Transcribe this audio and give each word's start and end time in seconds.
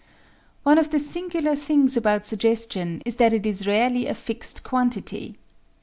One 0.63 0.79
of 0.79 0.89
the 0.89 0.97
singular 0.97 1.55
things 1.55 1.95
about 1.95 2.25
suggestion 2.25 3.03
is 3.05 3.17
that 3.17 3.33
it 3.33 3.45
is 3.45 3.67
rarely 3.67 4.07
a 4.07 4.15
fixed 4.15 4.63
quantity. 4.63 5.37